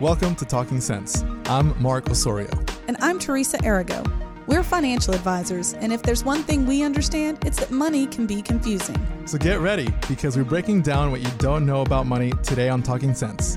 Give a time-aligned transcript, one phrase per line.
[0.00, 1.24] Welcome to Talking Sense.
[1.46, 2.50] I'm Mark Osorio.
[2.86, 4.04] And I'm Teresa Arago.
[4.46, 8.40] We're financial advisors, and if there's one thing we understand, it's that money can be
[8.40, 8.96] confusing.
[9.26, 12.80] So get ready because we're breaking down what you don't know about money today on
[12.80, 13.56] Talking Sense.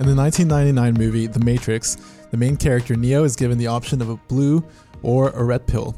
[0.00, 1.96] In the 1999 movie The Matrix,
[2.32, 4.66] the main character Neo is given the option of a blue
[5.00, 5.96] or a red pill.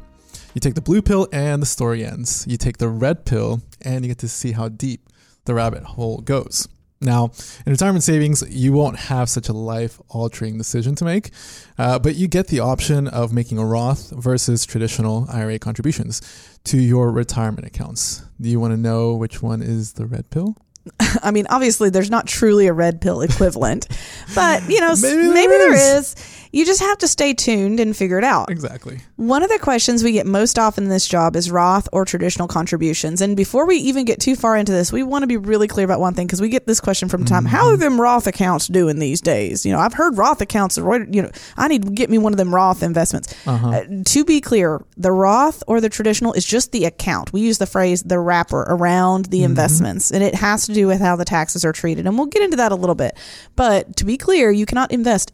[0.52, 2.44] You take the blue pill and the story ends.
[2.46, 5.08] You take the red pill and you get to see how deep
[5.46, 6.68] the rabbit hole goes.
[7.02, 7.30] Now,
[7.64, 11.30] in retirement savings, you won't have such a life altering decision to make,
[11.78, 16.20] uh, but you get the option of making a Roth versus traditional IRA contributions
[16.64, 18.22] to your retirement accounts.
[18.38, 20.58] Do you want to know which one is the red pill?
[21.22, 23.88] I mean, obviously, there's not truly a red pill equivalent,
[24.34, 26.14] but you know, Maybe maybe, there there is.
[26.52, 28.50] You just have to stay tuned and figure it out.
[28.50, 29.00] Exactly.
[29.16, 32.48] One of the questions we get most often in this job is Roth or traditional
[32.48, 33.20] contributions.
[33.20, 35.84] And before we even get too far into this, we want to be really clear
[35.84, 37.44] about one thing because we get this question from time.
[37.44, 37.54] Mm-hmm.
[37.54, 39.64] How are them Roth accounts doing these days?
[39.64, 40.76] You know, I've heard Roth accounts.
[40.76, 43.34] are, You know, I need to get me one of them Roth investments.
[43.46, 43.70] Uh-huh.
[43.70, 47.32] Uh, to be clear, the Roth or the traditional is just the account.
[47.32, 49.46] We use the phrase the wrapper around the mm-hmm.
[49.46, 52.06] investments, and it has to do with how the taxes are treated.
[52.06, 53.16] And we'll get into that a little bit.
[53.54, 55.32] But to be clear, you cannot invest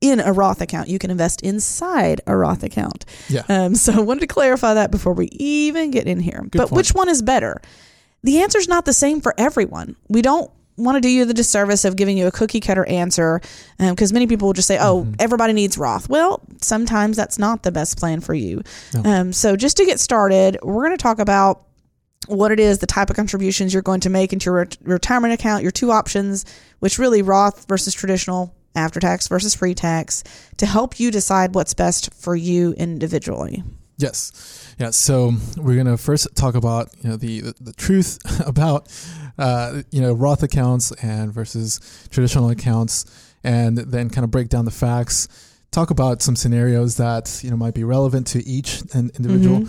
[0.00, 0.88] in a Roth account.
[0.88, 3.04] You can invest inside a Roth account.
[3.28, 3.42] Yeah.
[3.48, 6.46] Um, so I wanted to clarify that before we even get in here.
[6.52, 6.72] but point.
[6.72, 7.60] which one is better?
[8.22, 9.96] The answer is not the same for everyone.
[10.08, 13.40] We don't want to do you the disservice of giving you a cookie cutter answer
[13.78, 16.08] because many people will just say, oh, everybody needs Roth.
[16.08, 18.62] Well, sometimes that's not the best plan for you.
[19.04, 21.64] Um, so just to get started, we're going to talk about
[22.26, 25.32] what it is, the type of contributions you're going to make into your ret- retirement
[25.32, 26.44] account, your two options,
[26.80, 30.24] which really Roth versus traditional, after tax versus pre tax,
[30.56, 33.62] to help you decide what's best for you individually.
[33.98, 34.74] Yes.
[34.78, 34.90] Yeah.
[34.90, 38.88] So we're gonna first talk about you know the the, the truth about
[39.36, 41.80] uh, you know Roth accounts and versus
[42.10, 45.28] traditional accounts, and then kind of break down the facts.
[45.70, 49.68] Talk about some scenarios that you know might be relevant to each individual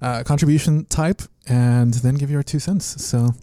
[0.00, 3.04] uh, contribution type, and then give you our two cents.
[3.04, 3.34] So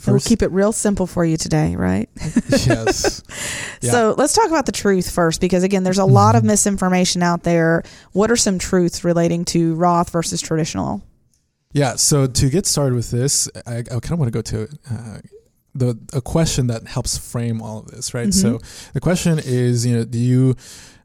[0.00, 2.08] So we'll keep it real simple for you today, right?
[2.48, 3.22] yes,
[3.82, 3.90] Yeah.
[3.90, 7.42] So let's talk about the truth first, because again, there's a lot of misinformation out
[7.42, 7.82] there.
[8.12, 11.02] What are some truths relating to Roth versus traditional?
[11.72, 11.96] Yeah.
[11.96, 15.18] So to get started with this, I, I kind of want to go to uh,
[15.74, 18.32] the a question that helps frame all of this, right?
[18.32, 18.58] So
[18.94, 20.56] the question is, you know, do you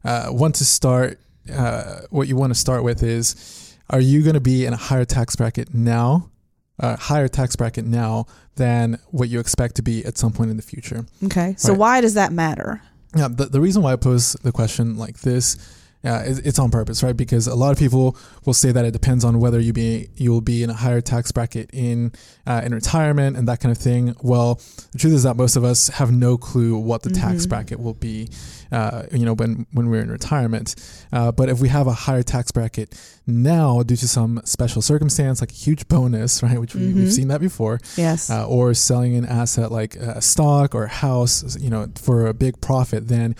[0.04, 1.20] uh, want to start?
[1.52, 4.76] Uh, what you want to start with is, are you going to be in a
[4.76, 6.30] higher tax bracket now,
[6.80, 8.26] uh, higher tax bracket now
[8.56, 11.06] than what you expect to be at some point in the future?
[11.24, 11.54] Okay.
[11.58, 11.78] So Right.
[11.78, 12.82] why does that matter?
[13.16, 15.56] Yeah, the, the reason why I pose the question like this,
[16.26, 17.16] is, it's on purpose, right?
[17.16, 20.30] Because a lot of people will say that it depends on whether you be you
[20.30, 22.12] will be in a higher tax bracket in
[22.46, 24.14] uh, in retirement and that kind of thing.
[24.22, 24.60] Well,
[24.92, 27.94] the truth is that most of us have no clue what the tax bracket will
[27.94, 28.28] be,
[28.70, 30.74] uh, you know, when when we're in retirement.
[31.12, 32.94] Uh, but if we have a higher tax bracket
[33.26, 37.28] now due to some special circumstance, like a huge bonus, right, which we, we've seen
[37.28, 38.30] that before, Yes.
[38.30, 42.34] uh, or selling an asset like a stock or a house, you know, for a
[42.34, 43.34] big profit, then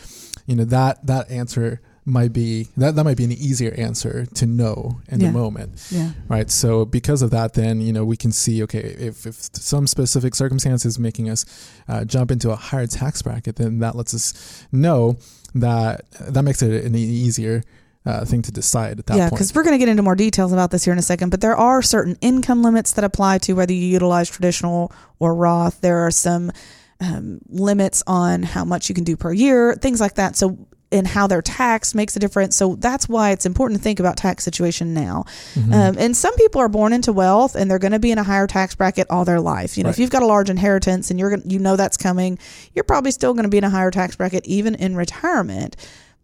[0.46, 4.46] you know that that answer might be that that might be an easier answer to
[4.46, 5.26] know in Yeah.
[5.26, 6.12] the moment, yeah.
[6.28, 6.48] right?
[6.48, 10.36] So because of that, then you know we can see okay if if some specific
[10.36, 11.44] circumstance is making us
[11.88, 15.18] uh, jump into a higher tax bracket, then that lets us know
[15.54, 17.62] that that makes it an easier.
[18.08, 20.52] Uh, thing to decide at that yeah, because we're going to get into more details
[20.52, 21.30] about this here in a second.
[21.30, 25.80] But there are certain income limits that apply to whether you utilize traditional or Roth.
[25.80, 26.52] There are some
[27.00, 30.36] um, limits on how much you can do per year, things like that.
[30.36, 30.56] So,
[30.92, 32.56] and how they're taxed makes a difference.
[32.56, 35.24] So that's why it's important to think about tax situation now.
[35.54, 35.72] Mm-hmm.
[35.72, 38.22] Um, and some people are born into wealth and they're going to be in a
[38.22, 39.76] higher tax bracket all their life.
[39.76, 42.38] You know, if you've got a large inheritance and you're gonna, you know that's coming,
[42.74, 45.76] you're probably still going to be in a higher tax bracket even in retirement.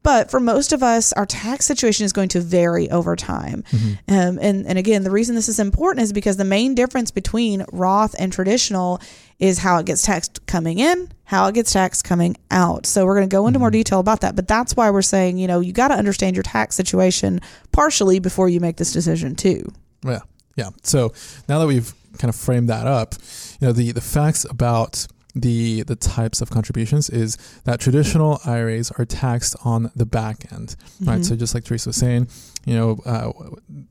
[0.03, 3.65] But for most of us, our tax situation is going to vary over time.
[4.09, 7.65] Um, and, and again, the reason this is important is because the main difference between
[7.73, 9.01] Roth and traditional
[9.39, 12.87] is how it gets taxed coming in, how it gets taxed coming out.
[12.87, 14.37] So we're going to go into more detail about that.
[14.37, 17.41] But that's why we're saying, you know, you got to understand your tax situation
[17.71, 19.73] partially before you make this decision too.
[20.05, 20.21] Yeah,
[20.57, 20.71] yeah.
[20.83, 21.13] So
[21.49, 23.15] now that we've kind of framed that up,
[23.61, 28.91] you know, the the facts about the the types of contributions is that traditional IRAs
[28.93, 31.25] are taxed on the back end, right?
[31.25, 32.29] So just like Teresa was saying,
[32.67, 33.33] you know, uh,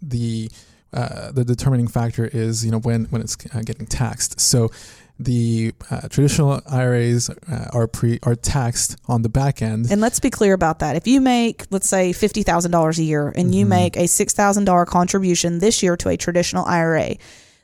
[0.02, 0.52] the
[0.94, 4.40] uh, the determining factor is you know when when it's uh, getting taxed.
[4.40, 4.70] So
[5.20, 9.92] the uh, traditional IRAs uh, are pre are taxed on the back end.
[9.92, 10.96] And let's be clear about that.
[10.96, 14.34] If you make, let's say, fifty thousand dollars a year, and you make a six
[14.34, 17.16] thousand dollar contribution this year to a traditional IRA,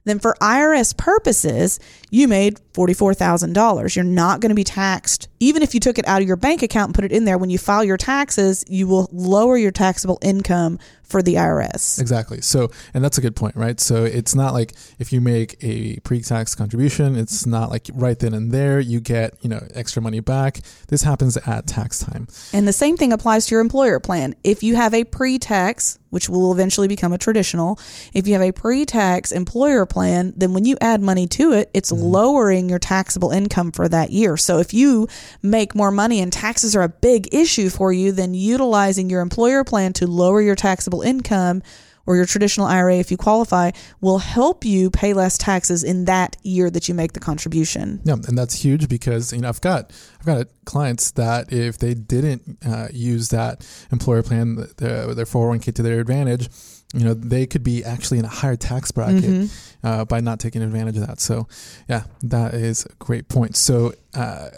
[0.08, 3.96] then for IRS purposes, you made forty four thousand dollars.
[3.96, 6.64] You're not going to be taxed even if you took it out of your bank
[6.64, 9.72] account and put it in there, when you file your taxes, you will lower your
[9.72, 12.00] taxable income for the IRS.
[12.00, 12.42] Exactly.
[12.42, 13.80] So, and that's a good point, right?
[13.80, 18.34] So it's not like if you make a pre-tax contribution, it's not like right then
[18.34, 20.60] and there you get, you know, extra money back.
[20.90, 22.28] This happens at tax time.
[22.52, 24.36] And the same thing applies to your employer plan.
[24.44, 27.80] If you have a pre-tax, which will eventually become a traditional,
[28.14, 31.92] if you have a pre-tax employer plan, then when you add money to it, it's
[31.92, 32.04] mm-hmm.
[32.04, 34.36] lowering your taxable income for that year.
[34.36, 35.08] So if you
[35.42, 39.64] make more money and taxes are a big issue for you, then utilizing your employer
[39.64, 41.62] plan to lower your taxable income
[42.08, 43.72] or your traditional IRA, if you qualify,
[44.02, 48.00] will help you pay less taxes in that year that you make the contribution.
[48.06, 49.92] Yeah, and that's huge because you know I've got
[50.22, 55.76] I've got clients that if they didn't uh, use that employer plan, their their 401k
[55.76, 56.50] to their advantage,
[56.94, 59.86] you know they could be actually in a higher tax bracket mm-hmm.
[59.88, 61.20] uh, by not taking advantage of that.
[61.20, 61.48] So,
[61.90, 63.56] yeah, that is a great point.
[63.56, 63.94] So.
[64.14, 64.50] Uh,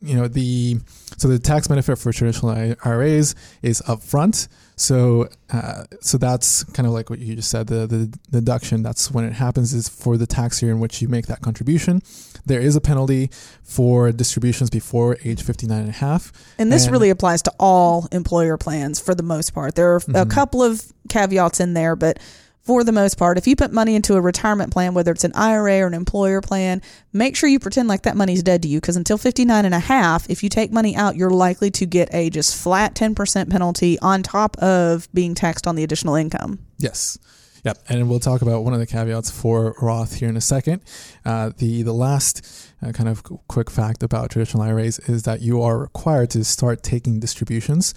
[0.00, 0.76] you know the
[1.16, 2.52] so the tax benefit for traditional
[2.84, 4.48] IRAs is upfront.
[4.76, 7.66] So, uh, so that's kind of like what you just said.
[7.66, 11.08] The, the deduction that's when it happens is for the tax year in which you
[11.08, 12.00] make that contribution.
[12.46, 13.30] There is a penalty
[13.64, 16.32] for distributions before age 59 and a half.
[16.58, 19.74] And this and, really applies to all employer plans for the most part.
[19.74, 20.14] There are mm-hmm.
[20.14, 22.20] a couple of caveats in there, but
[22.68, 23.38] for the most part.
[23.38, 26.42] If you put money into a retirement plan, whether it's an IRA or an employer
[26.42, 26.82] plan,
[27.14, 29.78] make sure you pretend like that money's dead to you because until 59 and a
[29.78, 33.98] half, if you take money out, you're likely to get a just flat 10% penalty
[34.00, 36.58] on top of being taxed on the additional income.
[36.76, 37.18] Yes.
[37.64, 40.82] Yep, and we'll talk about one of the caveats for Roth here in a second.
[41.24, 45.62] Uh, the the last uh, kind of quick fact about traditional IRAs is that you
[45.62, 47.94] are required to start taking distributions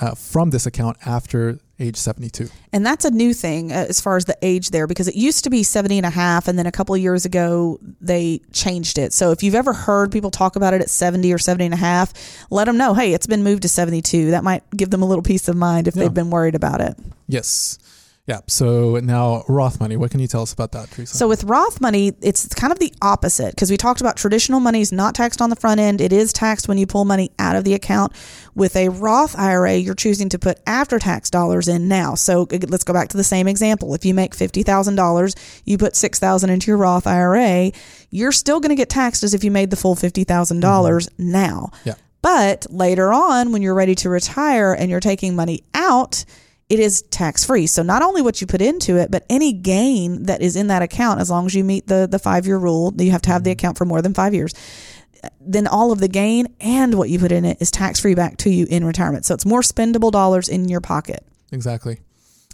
[0.00, 2.48] uh, from this account after age 72.
[2.72, 5.44] And that's a new thing uh, as far as the age there because it used
[5.44, 8.98] to be 70 and a half and then a couple of years ago they changed
[8.98, 9.12] it.
[9.12, 11.78] So if you've ever heard people talk about it at 70 or 70 and a
[11.78, 12.12] half,
[12.50, 14.30] let them know, hey, it's been moved to 72.
[14.30, 16.04] That might give them a little peace of mind if yeah.
[16.04, 16.96] they've been worried about it.
[17.28, 17.78] Yes.
[18.26, 18.38] Yeah.
[18.46, 19.96] So now Roth money.
[19.96, 21.16] What can you tell us about that, Teresa?
[21.16, 24.80] So with Roth money, it's kind of the opposite because we talked about traditional money
[24.80, 26.00] is not taxed on the front end.
[26.00, 28.12] It is taxed when you pull money out of the account.
[28.54, 32.14] With a Roth IRA, you're choosing to put after tax dollars in now.
[32.14, 33.92] So let's go back to the same example.
[33.92, 37.72] If you make $50,000, you put 6000 into your Roth IRA,
[38.10, 41.30] you're still going to get taxed as if you made the full $50,000 mm-hmm.
[41.30, 41.70] now.
[41.84, 41.94] Yeah.
[42.20, 46.24] But later on, when you're ready to retire and you're taking money out,
[46.72, 47.66] it is tax free.
[47.66, 50.80] So not only what you put into it, but any gain that is in that
[50.80, 53.44] account, as long as you meet the the five year rule, you have to have
[53.44, 53.58] the mm-hmm.
[53.58, 54.54] account for more than five years.
[55.38, 58.38] Then all of the gain and what you put in it is tax free back
[58.38, 59.26] to you in retirement.
[59.26, 61.22] So it's more spendable dollars in your pocket.
[61.52, 61.98] Exactly.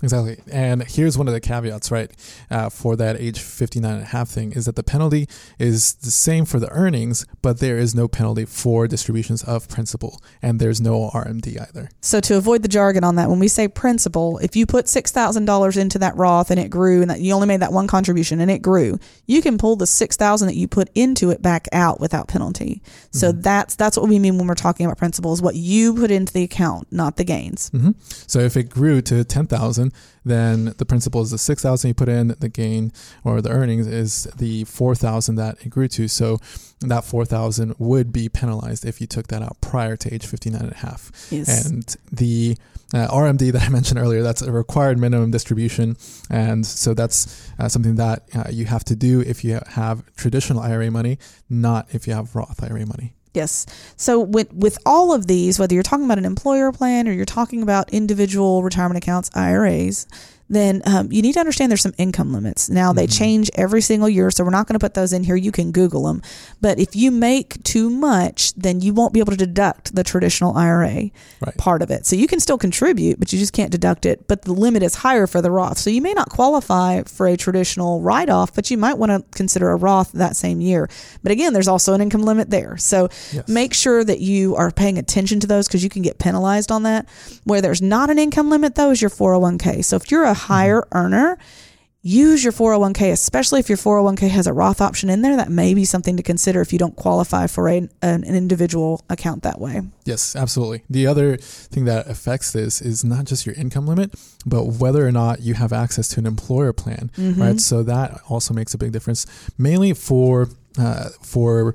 [0.03, 0.39] Exactly.
[0.51, 2.11] And here's one of the caveats, right,
[2.51, 5.29] uh, for that age 59 and a half thing is that the penalty
[5.59, 10.21] is the same for the earnings, but there is no penalty for distributions of principal,
[10.41, 11.89] and there's no RMD either.
[12.01, 15.77] So to avoid the jargon on that, when we say principal, if you put $6,000
[15.77, 18.51] into that Roth and it grew and that you only made that one contribution and
[18.51, 22.29] it grew, you can pull the 6000 that you put into it back out without
[22.29, 22.83] penalty.
[23.11, 23.41] So mm-hmm.
[23.41, 26.33] that's that's what we mean when we're talking about principal is what you put into
[26.33, 27.71] the account, not the gains.
[27.71, 27.91] Mm-hmm.
[28.27, 29.88] So if it grew to 10,000
[30.25, 32.93] then the principal is the 6000 you put in, the gain
[33.25, 36.09] or the earnings is the 4000 that it grew to.
[36.09, 36.39] So
[36.81, 40.73] that 4000 would be penalized if you took that out prior to age 59 and
[40.73, 41.11] a half.
[41.31, 41.69] Yes.
[41.69, 42.57] And the
[42.95, 45.97] uh, RMD that I mentioned earlier, that's a required minimum distribution.
[46.31, 50.61] And so that's uh, something that uh, you have to do if you have traditional
[50.61, 51.19] IRA money,
[51.51, 53.15] not if you have Roth IRA money.
[53.35, 53.67] Yes.
[53.97, 57.25] So with with all of these, whether you're talking about an employer plan or you're
[57.25, 60.07] talking about individual retirement accounts, IRAs,
[60.49, 62.71] then um, you need to understand there's some income limits.
[62.71, 63.19] Now, they mm-hmm.
[63.19, 65.37] change every single year, so we're not going to put those in here.
[65.37, 66.23] You can Google them.
[66.61, 70.57] But if you make too much, then you won't be able to deduct the traditional
[70.57, 71.57] IRA right.
[71.59, 72.07] part of it.
[72.07, 74.27] So you can still contribute, but you just can't deduct it.
[74.27, 75.79] But the limit is higher for the Roth.
[75.79, 79.37] So you may not qualify for a traditional write off, but you might want to
[79.37, 80.89] consider a Roth that same year.
[81.23, 82.77] But again, there's also an income limit there.
[82.79, 83.47] So yes.
[83.49, 86.85] make sure that you are paying attention to those because you can get penalized on
[86.85, 87.07] that.
[87.45, 89.85] Where there's not an income limit, though, is your 401k.
[89.85, 90.99] So if you're a higher mm-hmm.
[90.99, 91.39] earner,
[92.03, 95.37] use your 401k, especially if your 401k has a Roth option in there.
[95.37, 99.43] That may be something to consider if you don't qualify for a, an, individual account
[99.43, 99.83] that way.
[100.05, 100.85] Yes, absolutely.
[100.89, 104.15] The other thing that affects this is not just your income limit,
[104.47, 107.41] but whether or not you have access to an employer plan, mm-hmm.
[107.41, 107.61] right?
[107.61, 109.27] So that also makes a big difference,
[109.59, 111.75] mainly for uh, for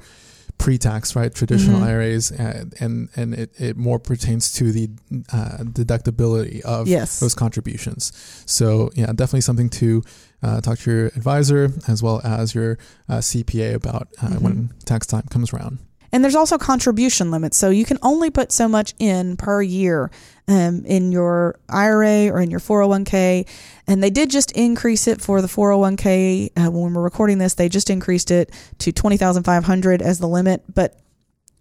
[0.63, 1.35] pre-tax, right?
[1.35, 1.89] Traditional mm-hmm.
[1.89, 4.89] IRAs, and and, and it, it more pertains to the
[5.33, 7.19] uh, deductibility of yes.
[7.19, 8.13] those contributions.
[8.45, 10.03] So yeah, definitely something to
[10.41, 12.77] uh, talk to your advisor as well as your
[13.09, 14.43] uh, CPA about uh, mm-hmm.
[14.43, 15.79] when tax time comes around.
[16.13, 17.57] And there's also contribution limits.
[17.57, 20.11] So you can only put so much in per year
[20.47, 23.47] um, in your IRA or in your 401k.
[23.87, 26.51] And they did just increase it for the 401k.
[26.55, 30.63] Uh, when we're recording this, they just increased it to 20,500 as the limit.
[30.71, 30.99] But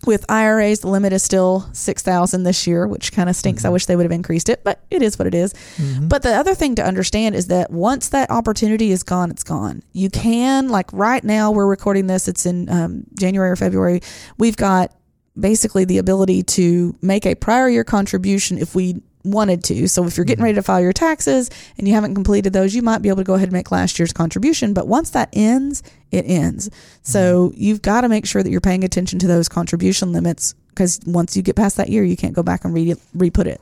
[0.06, 3.62] with IRAs, the limit is still 6,000 this year, which kind of stinks.
[3.62, 3.68] Mm-hmm.
[3.68, 5.54] I wish they would have increased it, but it is what it is.
[5.76, 6.08] Mm-hmm.
[6.08, 9.82] But the other thing to understand is that once that opportunity is gone, it's gone.
[9.92, 14.00] You can, like right now, we're recording this, it's in um, January or February.
[14.38, 14.92] We've got
[15.38, 19.88] basically the ability to make a prior year contribution if we wanted to.
[19.88, 20.44] So if you're getting mm-hmm.
[20.44, 23.24] ready to file your taxes and you haven't completed those, you might be able to
[23.24, 24.74] go ahead and make last year's contribution.
[24.74, 26.70] But once that ends, it ends.
[27.02, 27.60] So mm-hmm.
[27.60, 31.36] you've got to make sure that you're paying attention to those contribution limits because once
[31.36, 33.60] you get past that year, you can't go back and re- re-put it.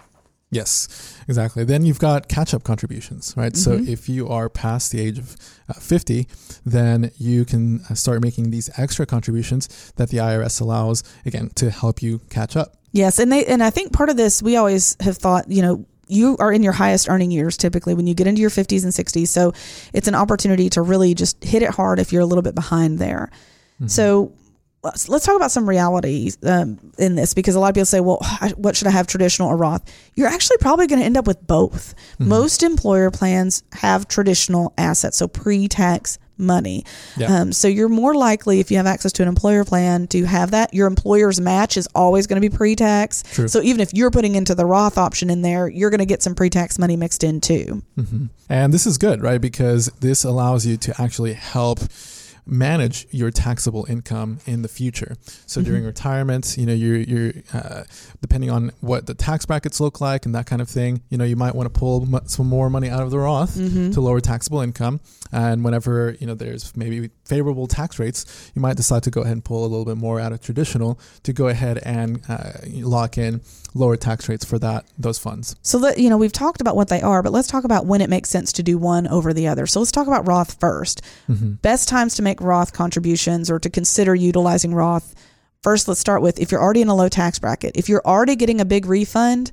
[0.52, 1.62] Yes, exactly.
[1.62, 3.52] Then you've got catch up contributions, right?
[3.52, 3.85] Mm-hmm.
[3.85, 5.37] So if you are past the age of
[5.69, 6.26] uh, 50,
[6.66, 11.71] then you can uh, start making these extra contributions that the IRS allows, again, to
[11.71, 12.76] help you catch up.
[12.92, 15.87] Yes, and they and I think part of this we always have thought, you know,
[16.09, 18.92] you are in your highest earning years typically when you get into your 50s and
[18.92, 19.28] 60s.
[19.28, 19.52] So
[19.92, 22.99] it's an opportunity to really just hit it hard if you're a little bit behind
[22.99, 23.30] there.
[23.76, 23.87] Mm-hmm.
[23.87, 24.33] So
[24.82, 28.18] let's talk about some realities um, in this because a lot of people say, well,
[28.56, 29.82] what should I have, traditional or Roth?
[30.14, 31.94] You're actually probably going to end up with both.
[32.14, 32.28] Mm-hmm.
[32.28, 36.84] Most employer plans have traditional assets, so pre tax money.
[37.28, 40.52] Um, so you're more likely, if you have access to an employer plan, to have
[40.52, 40.72] that.
[40.72, 43.22] Your employer's match is always going to be pre tax.
[43.46, 46.22] So even if you're putting into the Roth option in there, you're going to get
[46.22, 47.82] some pre tax money mixed in too.
[47.99, 48.26] Mm-hmm.
[48.49, 49.40] And this is good, right?
[49.40, 51.80] Because this allows you to actually help
[52.50, 55.16] manage your taxable income in the future.
[55.47, 55.71] So mm-hmm.
[55.71, 57.85] during retirement, you know, you're, you're uh,
[58.21, 61.25] depending on what the tax brackets look like and that kind of thing, you know,
[61.25, 63.90] you might want to pull some more money out of the Roth mm-hmm.
[63.92, 65.00] to lower taxable income.
[65.33, 69.32] And whenever, you know, there's maybe favorable tax rates, you might decide to go ahead
[69.32, 73.16] and pull a little bit more out of traditional to go ahead and uh, lock
[73.16, 73.40] in
[73.72, 75.54] lower tax rates for that those funds.
[75.62, 78.00] So that you know, we've talked about what they are, but let's talk about when
[78.00, 79.66] it makes sense to do one over the other.
[79.66, 81.52] So let's talk about Roth 1st mm-hmm.
[81.62, 85.14] Best times to make Roth contributions or to consider utilizing Roth.
[85.62, 87.76] First, let's start with if you're already in a low tax bracket.
[87.76, 89.52] If you're already getting a big refund,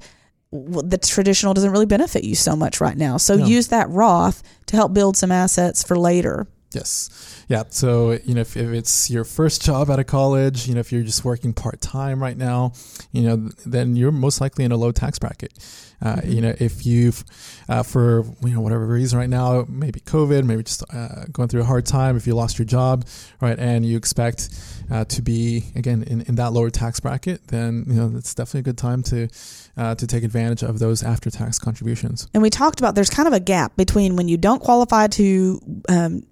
[0.51, 3.17] the traditional doesn't really benefit you so much right now.
[3.17, 6.47] So use that Roth to help build some assets for later.
[6.73, 7.45] Yes.
[7.47, 7.63] Yeah.
[7.69, 10.91] So, you know, if, if, it's your first job out of college, you know, if
[10.91, 12.73] you're just working part time right now,
[13.13, 15.53] you know, then you're most likely in a low tax bracket.
[16.01, 16.29] Uh, mm-hmm.
[16.29, 17.23] You know, if you've,
[17.69, 21.61] uh, for, you know, whatever reason right now, maybe COVID, maybe just uh, going through
[21.61, 23.05] a hard time, if you lost your job,
[23.39, 24.49] right, and you expect
[24.91, 28.59] uh, to be, again, in, in that lower tax bracket, then, you know, it's definitely
[28.59, 29.29] a good time to,
[29.77, 32.27] uh, to take advantage of those after tax contributions.
[32.33, 35.61] And we talked about there's kind of a gap between when you don't qualify to,
[35.87, 36.23] um,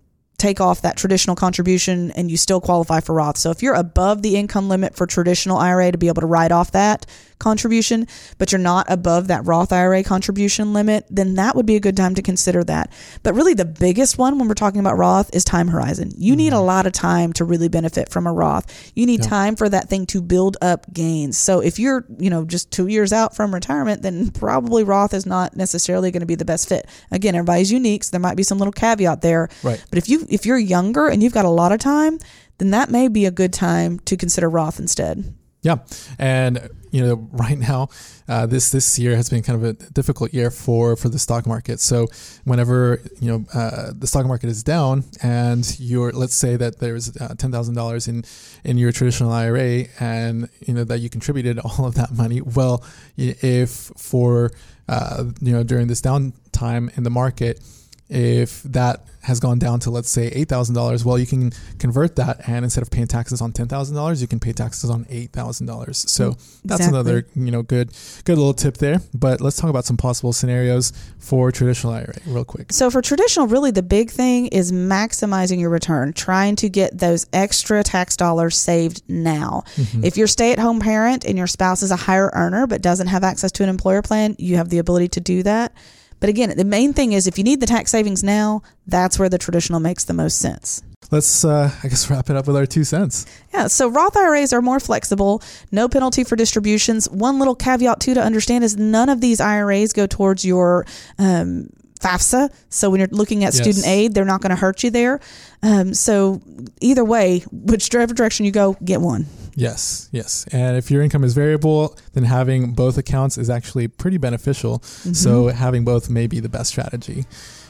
[0.46, 3.38] take off that traditional contribution and you still qualify for Roth.
[3.38, 6.52] So if you're above the income limit for traditional IRA to be able to write
[6.52, 11.66] off that contribution, but you're not above that Roth IRA contribution limit, then that would
[11.66, 12.94] be a good time to consider that.
[13.24, 16.12] But really the biggest one when we're talking about Roth is time horizon.
[16.16, 16.38] You mm-hmm.
[16.38, 18.92] need a lot of time to really benefit from a Roth.
[18.96, 19.30] You need yeah.
[19.30, 21.38] time for that thing to build up gains.
[21.38, 25.25] So if you're, you know, just 2 years out from retirement, then probably Roth is
[25.25, 26.88] not necessarily going to be the best fit.
[27.12, 29.50] Again, everybody's unique, so there might be some little caveat there.
[29.64, 29.84] Right.
[29.90, 32.20] But if you if you're younger and you've got a lot of time,
[32.58, 35.34] then that may be a good time to consider Roth instead.
[35.62, 35.77] Yeah,
[36.20, 37.89] and you know, right now,
[38.27, 41.48] uh, this this year has been kind of a difficult year for for the stock
[41.48, 41.80] market.
[41.80, 42.08] So,
[42.44, 47.18] whenever you know uh, the stock market is down, and you're let's say that there's
[47.18, 48.25] uh, ten thousand dollars in
[48.63, 52.42] in your traditional IRA, and you know that you contributed all of that money.
[52.42, 52.84] Well,
[53.18, 54.51] if for
[54.88, 57.60] uh, you know during this downtime in the market,
[58.08, 62.16] if that has gone down to let's say eight thousand dollars, well, you can convert
[62.18, 65.08] that, and instead of paying taxes on ten thousand dollars, you can pay taxes on
[65.10, 66.10] eight thousand dollars.
[66.10, 66.62] So exactly.
[66.66, 67.90] that's another you know good
[68.24, 69.02] good little tip there.
[69.14, 72.72] But let's talk about some possible scenarios for traditional IRA real quick.
[72.72, 77.26] So for traditional, really the big thing is maximizing your return, trying to get those
[77.34, 79.64] extra tax dollars saved now.
[79.76, 80.04] Mm-hmm.
[80.04, 83.08] If you're stay at home parent and your spouse is a higher earner but doesn't
[83.08, 85.74] have access to an employer plan, you have the ability to do that.
[86.20, 89.30] But again, the main thing is if you need the tax savings now, that's where
[89.30, 90.82] the traditional makes the most sense.
[91.12, 93.26] Let's, uh, I guess, wrap it up with our two cents.
[93.54, 95.42] Yeah, so Roth IRAs are more flexible,
[95.72, 97.10] no penalty for distributions.
[97.10, 100.86] One little caveat, too, to understand is none of these IRAs go towards your
[101.20, 101.70] um,
[102.00, 102.54] FAFSA.
[102.70, 103.62] So when you're looking at yes.
[103.62, 105.20] student aid, they're not going to hurt you there.
[105.64, 106.42] Um, so
[106.82, 109.26] either way, whichever direction you go, get one.
[109.56, 110.46] Yes, yes.
[110.52, 114.80] And if your income is variable, then having both accounts is actually pretty beneficial.
[114.80, 115.14] Mm-hmm.
[115.14, 117.26] So having both may be the best strategy.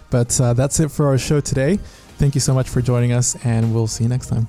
[0.10, 1.78] But uh, that's it for our show today.
[2.18, 4.48] Thank you so much for joining us, and we'll see you next time.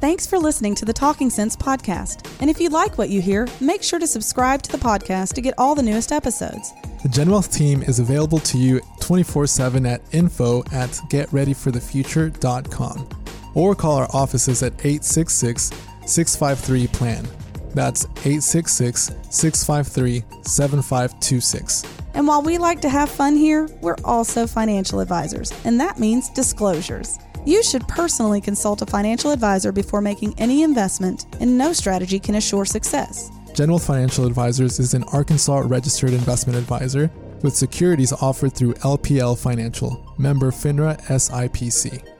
[0.00, 2.26] Thanks for listening to the Talking Sense podcast.
[2.40, 5.42] And if you like what you hear, make sure to subscribe to the podcast to
[5.42, 6.72] get all the newest episodes.
[7.02, 13.08] The GenWealth team is available to you 24 7 at info at getreadyforthefuture.com
[13.54, 15.72] or call our offices at 866
[16.10, 17.28] 653 PLAN.
[17.74, 21.84] That's 866 653 7526.
[22.14, 26.28] And while we like to have fun here, we're also financial advisors, and that means
[26.30, 27.18] disclosures.
[27.46, 32.34] You should personally consult a financial advisor before making any investment, and no strategy can
[32.34, 33.30] assure success.
[33.52, 37.10] GenWealth Financial Advisors is an Arkansas registered investment advisor
[37.42, 42.19] with securities offered through LPL Financial, member FINRA SIPC.